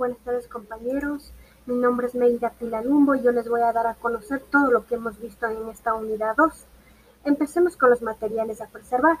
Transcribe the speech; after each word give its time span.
buenas 0.00 0.18
tardes 0.24 0.48
compañeros. 0.48 1.30
Mi 1.66 1.74
nombre 1.74 2.06
es 2.06 2.14
Meida 2.14 2.54
Pilalumbo 2.58 3.14
y 3.14 3.20
yo 3.20 3.32
les 3.32 3.50
voy 3.50 3.60
a 3.60 3.70
dar 3.70 3.86
a 3.86 3.96
conocer 3.96 4.42
todo 4.50 4.70
lo 4.70 4.86
que 4.86 4.94
hemos 4.94 5.20
visto 5.20 5.46
en 5.46 5.68
esta 5.68 5.92
unidad 5.92 6.36
2. 6.36 6.50
Empecemos 7.26 7.76
con 7.76 7.90
los 7.90 8.00
materiales 8.00 8.62
a 8.62 8.68
preservar. 8.68 9.18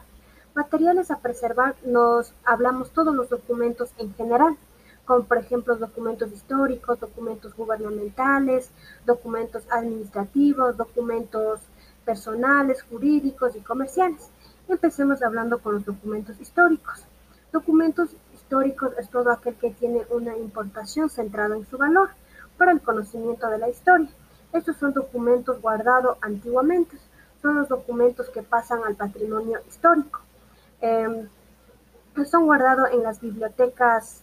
Materiales 0.54 1.10
a 1.10 1.18
preservar 1.18 1.74
nos 1.84 2.32
hablamos 2.46 2.92
todos 2.92 3.14
los 3.14 3.28
documentos 3.28 3.90
en 3.98 4.14
general, 4.14 4.56
como 5.04 5.24
por 5.24 5.36
ejemplo 5.36 5.76
documentos 5.76 6.32
históricos, 6.32 6.98
documentos 6.98 7.54
gubernamentales, 7.54 8.70
documentos 9.04 9.64
administrativos, 9.70 10.78
documentos 10.78 11.60
personales, 12.06 12.84
jurídicos 12.84 13.54
y 13.54 13.60
comerciales. 13.60 14.30
Empecemos 14.66 15.22
hablando 15.22 15.58
con 15.58 15.74
los 15.74 15.84
documentos 15.84 16.40
históricos. 16.40 17.04
Documentos 17.52 18.16
históricos 18.50 18.92
es 18.98 19.08
todo 19.10 19.30
aquel 19.30 19.54
que 19.54 19.70
tiene 19.70 20.04
una 20.10 20.36
importación 20.36 21.08
centrada 21.08 21.54
en 21.54 21.64
su 21.66 21.78
valor 21.78 22.10
para 22.58 22.72
el 22.72 22.80
conocimiento 22.80 23.48
de 23.48 23.58
la 23.58 23.68
historia. 23.68 24.08
Estos 24.52 24.76
son 24.76 24.92
documentos 24.92 25.62
guardados 25.62 26.18
antiguamente, 26.20 26.98
son 27.40 27.58
los 27.58 27.68
documentos 27.68 28.28
que 28.30 28.42
pasan 28.42 28.80
al 28.84 28.96
patrimonio 28.96 29.60
histórico. 29.68 30.18
Em, 30.80 31.28
son 32.28 32.46
guardados 32.46 32.88
en 32.90 33.04
las 33.04 33.20
bibliotecas 33.20 34.22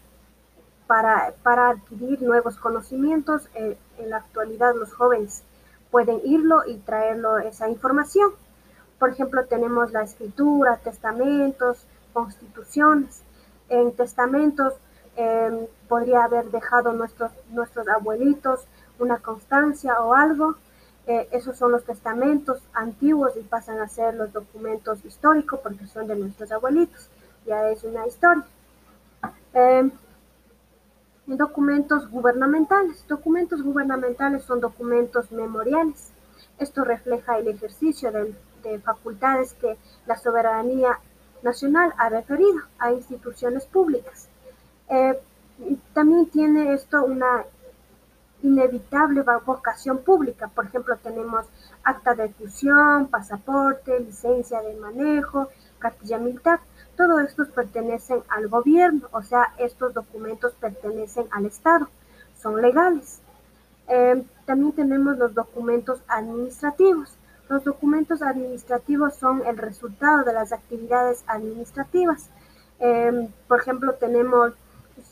para, 0.88 1.34
para 1.41 1.70
adquirir 1.70 2.22
nuevos 2.22 2.58
conocimientos. 2.58 3.48
Eh, 3.55 3.78
en 3.98 4.09
la 4.09 4.17
actualidad 4.17 4.75
los 4.75 4.94
jóvenes 4.94 5.44
pueden 5.89 6.19
irlo 6.25 6.64
y 6.67 6.80
traerlo 6.80 7.38
esa 7.38 7.69
información. 7.69 8.31
Por 9.00 9.12
ejemplo, 9.12 9.45
tenemos 9.45 9.94
la 9.94 10.03
escritura, 10.03 10.81
testamentos, 10.84 11.88
constituciones. 12.12 13.23
En 13.69 13.91
testamentos 13.93 14.73
em, 15.15 15.67
podría 15.87 16.23
haber 16.23 16.51
dejado 16.51 16.93
nuestros, 16.93 17.31
nuestros 17.49 17.87
abuelitos 17.87 18.67
una 18.99 19.17
constancia 19.17 19.99
o 20.01 20.13
algo. 20.13 20.55
Eh, 21.05 21.27
esos 21.31 21.57
son 21.57 21.71
los 21.71 21.85
testamentos 21.85 22.61
antiguos 22.73 23.31
y 23.38 23.41
pasan 23.41 23.79
a 23.79 23.88
ser 23.88 24.13
los 24.15 24.33
documentos 24.33 25.03
históricos 25.05 25.59
porque 25.61 25.88
son 25.88 26.07
de 26.07 26.15
nuestros 26.15 26.51
abuelitos. 26.51 27.09
Ya 27.45 27.69
es 27.69 27.83
una 27.83 28.05
historia. 28.05 28.45
Em, 29.53 29.91
documentos 31.25 32.09
gubernamentales. 32.09 33.05
Documentos 33.07 33.61
gubernamentales 33.61 34.43
son 34.43 34.59
documentos 34.59 35.31
memoriales. 35.31 36.11
Esto 36.59 36.83
refleja 36.83 37.38
el 37.38 37.47
ejercicio 37.47 38.11
de, 38.11 38.35
de 38.63 38.79
facultades 38.79 39.53
que 39.53 39.77
la 40.05 40.17
soberanía 40.17 40.99
nacional 41.43 41.93
ha 41.97 42.09
referido 42.09 42.61
a 42.80 42.91
instituciones 42.91 43.66
públicas. 43.66 44.27
Eh, 44.89 45.19
también 45.94 46.27
tiene 46.27 46.73
esto 46.73 47.03
una 47.03 47.44
inevitable 48.44 49.23
vocación 49.45 49.99
pública. 49.99 50.47
Por 50.47 50.66
ejemplo, 50.66 50.95
tenemos 50.97 51.45
acta 51.83 52.13
de 52.13 52.29
fusión, 52.29 53.07
pasaporte, 53.07 53.99
licencia 53.99 54.61
de 54.61 54.75
manejo, 54.75 55.49
cartilla 55.79 56.17
militar. 56.17 56.59
Todos 56.95 57.21
estos 57.21 57.49
pertenecen 57.49 58.23
al 58.29 58.47
gobierno, 58.47 59.07
o 59.11 59.22
sea, 59.22 59.53
estos 59.57 59.94
documentos 59.94 60.53
pertenecen 60.53 61.27
al 61.31 61.45
Estado, 61.45 61.88
son 62.41 62.61
legales. 62.61 63.22
Eh, 63.88 64.23
también 64.45 64.72
tenemos 64.73 65.17
los 65.17 65.33
documentos 65.33 66.01
administrativos. 66.07 67.16
Los 67.50 67.64
documentos 67.64 68.22
administrativos 68.22 69.16
son 69.16 69.45
el 69.45 69.58
resultado 69.58 70.24
de 70.24 70.34
las 70.34 70.52
actividades 70.52 71.24
administrativas. 71.28 72.30
Em, 72.80 73.30
por 73.47 73.62
ejemplo, 73.62 73.94
tenemos 73.94 74.53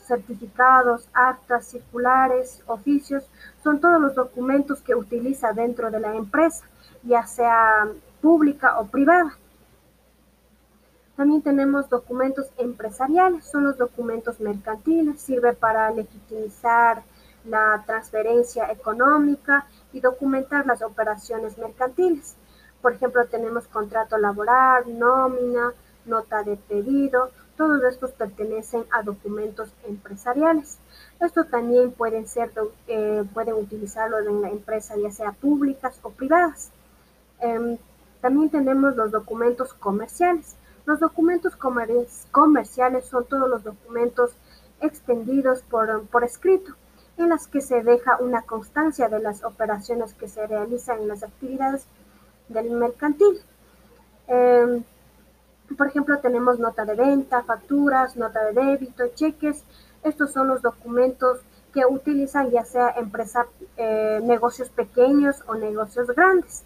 certificados, 0.06 1.08
actas, 1.12 1.66
circulares, 1.66 2.62
oficios, 2.66 3.24
son 3.62 3.80
todos 3.80 4.00
los 4.00 4.14
documentos 4.14 4.80
que 4.80 4.94
utiliza 4.94 5.52
dentro 5.52 5.90
de 5.90 6.00
la 6.00 6.14
empresa, 6.14 6.64
ya 7.02 7.26
sea 7.26 7.88
pública 8.20 8.78
o 8.78 8.86
privada. 8.86 9.36
También 11.16 11.40
tenemos 11.40 11.88
documentos 11.88 12.46
empresariales, 12.58 13.46
son 13.46 13.64
los 13.64 13.78
documentos 13.78 14.38
mercantiles, 14.38 15.20
sirve 15.20 15.54
para 15.54 15.90
legitimizar 15.90 17.02
la 17.46 17.82
transferencia 17.86 18.70
económica 18.70 19.66
y 19.92 20.00
documentar 20.00 20.66
las 20.66 20.82
operaciones 20.82 21.58
mercantiles. 21.58 22.34
Por 22.82 22.94
ejemplo, 22.94 23.26
tenemos 23.26 23.66
contrato 23.66 24.18
laboral, 24.18 24.98
nómina, 24.98 25.72
nota 26.04 26.42
de 26.42 26.56
pedido, 26.56 27.30
todos 27.56 27.82
estos 27.84 28.12
pertenecen 28.12 28.84
a 28.90 29.02
documentos 29.02 29.70
empresariales. 29.88 30.78
Estos 31.20 31.48
también 31.48 31.90
pueden 31.92 32.26
ser, 32.26 32.52
eh, 32.86 33.24
pueden 33.32 33.54
utilizarlo 33.54 34.18
en 34.18 34.42
la 34.42 34.50
empresa, 34.50 34.94
ya 34.96 35.10
sea 35.10 35.32
públicas 35.32 35.98
o 36.02 36.10
privadas. 36.10 36.70
Em, 37.40 37.78
también 38.20 38.50
tenemos 38.50 38.94
los 38.96 39.10
documentos 39.10 39.72
comerciales. 39.72 40.56
Los 40.84 41.00
documentos 41.00 41.56
comerciales 41.56 43.06
son 43.06 43.24
todos 43.24 43.48
los 43.48 43.64
documentos 43.64 44.32
extendidos 44.80 45.62
por, 45.62 46.06
por 46.06 46.24
escrito 46.24 46.74
en 47.18 47.30
las 47.30 47.46
que 47.46 47.60
se 47.60 47.82
deja 47.82 48.18
una 48.20 48.42
constancia 48.42 49.08
de 49.08 49.20
las 49.20 49.42
operaciones 49.44 50.14
que 50.14 50.28
se 50.28 50.46
realizan 50.46 51.00
en 51.00 51.08
las 51.08 51.22
actividades 51.22 51.86
del 52.48 52.70
mercantil. 52.70 53.40
Em, 54.28 54.84
por 55.76 55.88
ejemplo, 55.88 56.18
tenemos 56.18 56.58
nota 56.58 56.84
de 56.84 56.94
venta, 56.94 57.42
facturas, 57.42 58.16
nota 58.16 58.44
de 58.44 58.52
débito, 58.52 59.08
cheques. 59.14 59.64
Estos 60.02 60.32
son 60.32 60.48
los 60.48 60.62
documentos 60.62 61.40
que 61.72 61.84
utilizan 61.84 62.50
ya 62.50 62.64
sea 62.64 62.90
empresas, 62.96 63.46
eh, 63.76 64.20
negocios 64.22 64.68
pequeños 64.68 65.42
o 65.46 65.54
negocios 65.54 66.06
grandes. 66.08 66.62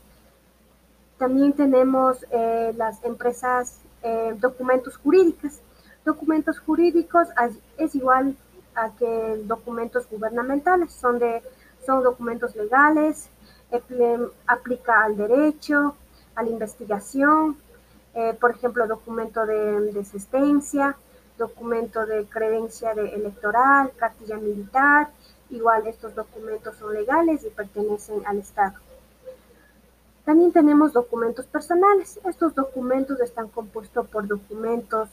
También 1.19 1.53
tenemos 1.53 2.25
eh, 2.31 2.73
las 2.77 3.03
empresas, 3.05 3.81
eh, 4.03 4.37
documentos 4.39 4.97
jurídicos. 4.99 5.61
Documentos 6.05 6.59
jurídicos 6.61 7.29
es 7.77 7.95
igual 7.95 8.37
a 8.85 8.95
que 8.97 9.43
documentos 9.45 10.09
gubernamentales 10.11 10.93
son, 10.93 11.19
de, 11.19 11.43
son 11.85 12.03
documentos 12.03 12.55
legales, 12.57 13.29
aplica 14.47 15.05
al 15.05 15.17
derecho, 15.17 15.97
a 16.35 16.43
la 16.43 16.49
investigación, 16.49 17.57
eh, 18.15 18.37
por 18.41 18.51
ejemplo, 18.53 18.87
documento 18.87 19.47
de, 19.47 19.93
de 19.93 20.95
documento 21.39 22.05
de 22.07 22.27
credencia 22.27 22.95
de 22.95 23.15
electoral, 23.15 23.93
cartilla 23.97 24.37
militar, 24.37 25.11
igual 25.49 25.87
estos 25.87 26.15
documentos 26.15 26.77
son 26.77 26.93
legales 26.93 27.45
y 27.45 27.51
pertenecen 27.51 28.23
al 28.27 28.39
Estado. 28.39 28.75
También 30.25 30.53
tenemos 30.53 30.93
documentos 30.93 31.47
personales. 31.47 32.21
Estos 32.25 32.55
documentos 32.55 33.21
están 33.21 33.49
compuestos 33.49 34.07
por 34.09 34.27
documentos 34.27 35.09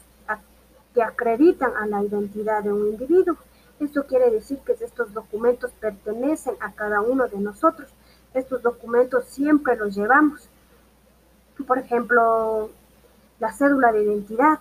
que 0.93 1.01
acreditan 1.01 1.71
a 1.77 1.85
la 1.85 2.03
identidad 2.03 2.63
de 2.63 2.73
un 2.73 2.87
individuo. 2.87 3.37
Esto 3.79 4.05
quiere 4.07 4.31
decir 4.31 4.59
que 4.59 4.73
estos 4.73 5.13
documentos 5.13 5.71
pertenecen 5.79 6.55
a 6.59 6.71
cada 6.71 7.01
uno 7.01 7.27
de 7.27 7.37
nosotros. 7.37 7.89
Estos 8.33 8.61
documentos 8.61 9.25
siempre 9.25 9.75
los 9.75 9.95
llevamos. 9.95 10.49
Por 11.65 11.77
ejemplo, 11.77 12.69
la 13.39 13.51
cédula 13.51 13.91
de 13.91 14.03
identidad, 14.03 14.59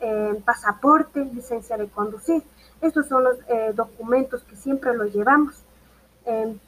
eh, 0.00 0.42
pasaporte, 0.44 1.24
licencia 1.26 1.76
de 1.76 1.88
conducir. 1.88 2.42
Estos 2.80 3.06
son 3.06 3.24
los 3.24 3.36
eh, 3.48 3.72
documentos 3.74 4.42
que 4.44 4.56
siempre 4.56 4.94
los 4.94 5.12
llevamos. 5.12 5.54
Em, 6.24 6.58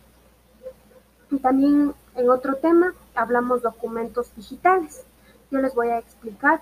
y 1.31 1.39
también 1.39 1.95
en 2.15 2.31
otro 2.31 2.57
tema 2.57 2.93
hablamos 3.15 3.63
documentos 3.63 4.35
digitales. 4.37 5.05
Yo 5.51 5.61
les 5.61 5.75
voy 5.75 5.89
a 5.89 5.99
explicar 5.99 6.61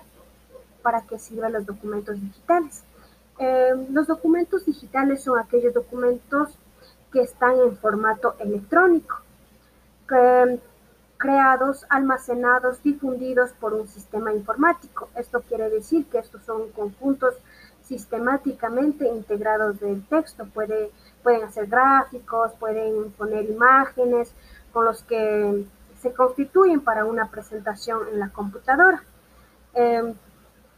para 0.81 1.01
qué 1.01 1.19
sirven 1.19 1.53
los 1.53 1.65
documentos 1.65 2.19
digitales. 2.19 2.83
Em, 3.37 3.93
los 3.93 4.07
documentos 4.07 4.65
digitales 4.65 5.23
son 5.23 5.37
aquellos 5.39 5.73
documentos 5.73 6.57
que 7.11 7.21
están 7.21 7.59
en 7.59 7.77
formato 7.77 8.35
electrónico, 8.39 9.21
creados, 11.17 11.85
almacenados, 11.89 12.83
difundidos 12.83 13.51
por 13.53 13.73
un 13.73 13.87
sistema 13.87 14.33
informático. 14.33 15.09
Esto 15.15 15.41
quiere 15.41 15.69
decir 15.69 16.05
que 16.05 16.19
estos 16.19 16.43
son 16.43 16.69
conjuntos 16.71 17.35
sistemáticamente 17.83 19.07
integrados 19.07 19.79
del 19.79 20.05
texto. 20.07 20.45
pueden 20.53 21.43
hacer 21.43 21.67
gráficos, 21.67 22.51
pueden 22.59 23.11
poner 23.11 23.49
imágenes 23.49 24.31
con 24.71 24.85
los 24.85 25.03
que 25.03 25.65
se 26.01 26.13
constituyen 26.13 26.81
para 26.81 27.05
una 27.05 27.31
presentación 27.31 28.07
en 28.11 28.19
la 28.19 28.29
computadora. 28.29 29.03
Em, 29.73 30.13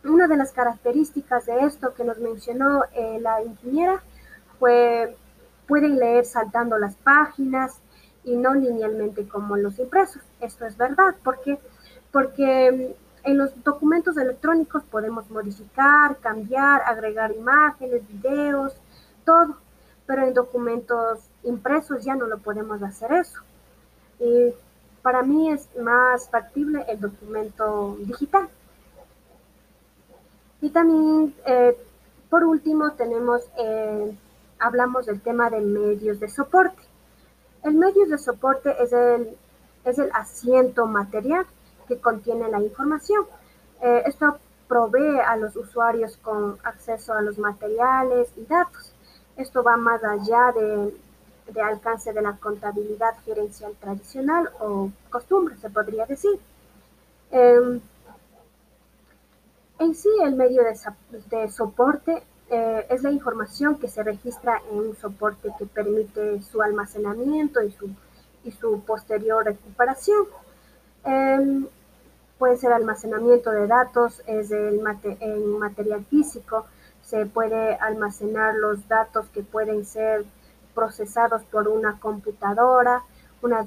una 0.04 0.28
de 0.28 0.38
las 0.38 0.52
características 0.52 1.46
de 1.46 1.60
esto 1.62 1.94
que 1.94 2.04
nos 2.04 2.20
mencionó 2.20 2.84
eh, 2.94 3.20
la 3.22 3.44
ingeniera 3.44 4.02
fue 4.60 5.16
pueden 5.68 6.00
leer 6.00 6.26
saltando 6.26 6.78
las 6.78 6.96
páginas 6.96 7.82
y 8.24 8.36
no 8.36 8.54
linealmente 8.54 9.28
como 9.28 9.58
los 9.58 9.80
impresos. 9.80 10.22
Esto 10.40 10.66
es 10.66 10.78
verdad, 10.78 11.16
porque 11.24 11.60
porque 12.12 12.96
mm, 13.24 13.30
en 13.30 13.38
los 13.38 13.52
documentos 13.64 14.18
electrónicos 14.18 14.84
podemos 14.84 15.30
modificar, 15.30 16.18
cambiar, 16.18 16.82
agregar 16.86 17.32
imágenes, 17.32 18.08
videos, 18.08 18.74
todo, 19.26 19.58
pero 20.06 20.26
en 20.26 20.34
documentos 20.34 21.20
impresos 21.44 22.04
ya 22.04 22.16
no 22.16 22.28
lo 22.28 22.38
podemos 22.38 22.82
hacer 22.82 23.12
eso. 23.12 23.42
Y 24.20 24.54
para 25.02 25.24
mí 25.24 25.52
es 25.52 25.68
más 25.80 26.30
factible 26.30 26.86
el 26.88 27.00
documento 27.00 27.98
digital. 28.00 28.48
Y 30.62 30.70
también, 30.70 31.36
eh, 31.46 31.78
por 32.30 32.44
último, 32.44 32.92
tenemos, 32.94 33.42
eh, 33.58 34.18
hablamos 34.60 35.06
del 35.06 35.22
tema 35.22 35.50
de 35.50 35.62
medios 35.62 36.20
de 36.20 36.30
soporte. 36.30 36.82
El 37.64 37.76
medio 37.76 38.06
de 38.08 38.18
soporte 38.18 38.76
es 38.82 38.92
el, 38.94 39.38
es 39.86 40.00
el 40.00 40.10
asiento 40.14 40.86
material 40.88 41.46
que 41.88 42.00
contiene 42.00 42.50
la 42.50 42.62
información. 42.62 43.26
Eh, 43.82 44.04
esto 44.06 44.38
provee 44.68 45.20
a 45.20 45.38
los 45.38 45.56
usuarios 45.56 46.18
con 46.18 46.58
acceso 46.64 47.14
a 47.14 47.22
los 47.22 47.38
materiales 47.38 48.30
y 48.36 48.46
datos. 48.46 48.94
Esto 49.38 49.64
va 49.64 49.78
más 49.78 50.04
allá 50.04 50.52
de, 50.54 50.94
de 51.54 51.62
alcance 51.62 52.12
de 52.14 52.22
la 52.22 52.34
contabilidad 52.38 53.16
gerencial 53.24 53.74
tradicional 53.80 54.50
o 54.60 54.90
costumbre, 55.10 55.56
se 55.58 55.70
podría 55.70 56.06
decir. 56.06 56.40
Em, 57.32 57.82
en 59.88 59.96
sí, 59.96 60.10
el 60.24 60.36
medio 60.36 60.62
de, 60.64 61.50
soporte 61.50 62.24
eh, 62.50 62.86
es 62.90 63.04
la 63.04 63.12
información 63.12 63.80
que 63.80 63.88
se 63.88 64.04
registra 64.04 64.62
en 64.70 64.80
un 64.80 64.96
soporte 64.98 65.50
que 65.58 65.66
permite 65.66 66.42
su 66.42 66.62
almacenamiento 66.62 67.62
y 67.64 67.72
su, 68.52 68.82
posterior 68.82 69.46
recuperación. 69.46 70.26
Puede 72.38 72.58
ser 72.58 72.72
almacenamiento 72.72 73.50
de 73.50 73.66
datos, 73.66 74.22
es 74.28 74.52
el 74.52 74.80
en 75.20 75.58
material 75.58 76.06
físico, 76.06 76.68
se 77.02 77.26
puede 77.26 77.76
almacenar 77.76 78.54
los 78.56 78.88
datos 78.88 79.26
que 79.34 79.42
pueden 79.42 79.86
ser 79.86 80.24
procesados 80.76 81.42
por 81.46 81.68
una 81.68 82.00
computadora, 82.00 83.02
una, 83.42 83.66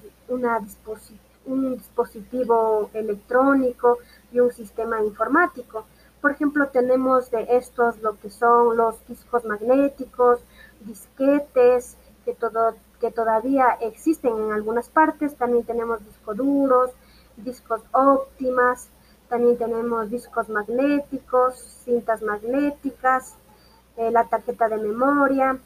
un 1.46 1.74
dispositivo 1.74 2.90
electrónico 2.94 3.98
y 4.30 4.38
un 4.38 4.52
sistema 4.52 5.02
informático. 5.02 5.86
Por 6.20 6.32
ejemplo, 6.32 6.68
tenemos 6.68 7.30
de 7.30 7.46
estos 7.56 8.00
lo 8.02 8.18
que 8.18 8.30
son 8.30 8.76
los 8.76 9.06
discos 9.06 9.44
magnéticos, 9.44 10.40
disquetes, 10.80 11.96
que, 12.24 12.34
todo, 12.34 12.74
que 13.00 13.10
todavía 13.10 13.78
existen 13.80 14.36
en 14.36 14.52
algunas 14.52 14.88
partes. 14.88 15.36
También 15.36 15.64
tenemos 15.64 16.04
discos 16.04 16.36
duros, 16.36 16.90
discos 17.36 17.82
óptimas, 17.92 18.88
también 19.28 19.56
tenemos 19.56 20.10
discos 20.10 20.48
magnéticos, 20.48 21.54
cintas 21.84 22.20
magnéticas, 22.20 23.36
eh, 23.96 24.10
la 24.10 24.24
tarjeta 24.24 24.68
de 24.68 24.76
memoria, 24.76 25.58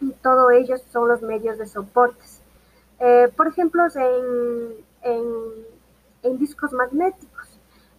y 0.00 0.12
todos 0.22 0.52
ellos 0.52 0.82
son 0.92 1.08
los 1.08 1.22
medios 1.22 1.58
de 1.58 1.66
soportes. 1.66 2.40
Eh, 3.00 3.30
por 3.36 3.48
ejemplo, 3.48 3.82
en, 3.94 5.24
en, 6.22 6.38
discos 6.38 6.72
magnéticos, 6.72 7.33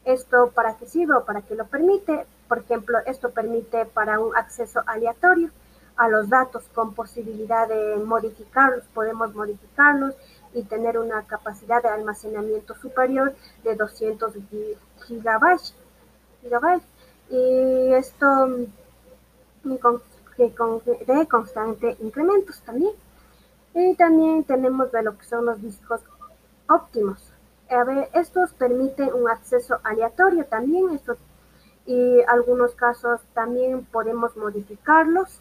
¿esto 0.05 0.51
para 0.53 0.77
qué 0.77 0.85
sirve 0.87 1.15
o 1.15 1.25
para 1.25 1.41
qué 1.41 1.55
lo 1.55 1.65
permite? 1.65 2.25
Por 2.47 2.59
ejemplo, 2.59 2.99
esto 3.05 3.31
permite 3.31 3.85
para 3.85 4.19
un 4.19 4.35
acceso 4.35 4.81
aleatorio 4.85 5.49
a 5.97 6.09
los 6.09 6.29
datos 6.29 6.63
con 6.73 6.93
posibilidad 6.93 7.67
de 7.67 7.97
modificarlos, 7.97 8.83
podemos 8.93 9.33
modificarlos 9.33 10.13
y 10.53 10.63
tener 10.63 10.97
una 10.97 11.23
capacidad 11.23 11.81
de 11.81 11.89
almacenamiento 11.89 12.75
superior 12.75 13.33
de 13.63 13.75
200 13.75 14.33
gigabytes. 15.05 15.73
Y 17.29 17.93
esto 17.93 18.49
de 20.35 21.27
constante 21.27 21.97
incrementos 21.99 22.61
también. 22.61 22.93
Y 23.73 23.95
también 23.95 24.43
tenemos 24.43 24.91
de 24.91 25.03
lo 25.03 25.17
que 25.17 25.25
son 25.25 25.45
los 25.45 25.61
discos 25.61 26.01
óptimos. 26.69 27.34
A 27.69 27.83
ver, 27.83 28.09
estos 28.13 28.53
permiten 28.53 29.11
un 29.13 29.27
acceso 29.27 29.79
aleatorio 29.83 30.45
también, 30.45 30.91
esto, 30.91 31.17
y 31.87 32.21
algunos 32.27 32.75
casos 32.75 33.21
también 33.33 33.85
podemos 33.85 34.37
modificarlos. 34.37 35.39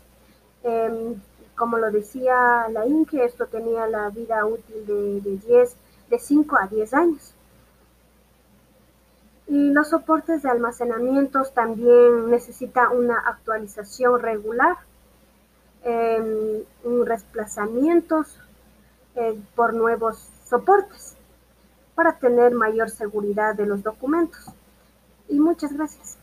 Em, 0.63 1.21
como 1.55 1.77
lo 1.79 1.91
decía 1.91 2.67
la 2.71 2.87
INCE, 2.87 3.25
esto 3.25 3.47
tenía 3.47 3.87
la 3.87 4.09
vida 4.09 4.45
útil 4.47 4.87
de, 4.87 5.21
de 5.21 5.37
10, 5.37 5.77
de 6.11 6.19
5 6.19 6.57
a 6.59 6.67
10 6.67 6.95
años. 6.95 7.35
Y 9.47 9.71
los 9.71 9.91
soportes 9.91 10.43
de 10.43 10.51
almacenamientos 10.51 11.53
también 11.53 12.31
necesitan 12.31 12.97
una 12.97 13.19
actualización 13.19 14.21
regular, 14.21 14.79
eh, 15.85 16.65
reemplazamientos 16.83 18.41
por 19.55 19.75
nuevos 19.75 20.17
soportes 20.49 21.17
para 21.95 22.19
tener 22.19 22.53
mayor 22.53 22.91
seguridad 22.91 23.55
de 23.55 23.67
los 23.67 23.83
documentos. 23.83 24.51
Y 25.29 25.39
muchas 25.39 25.73
gracias. 25.73 26.19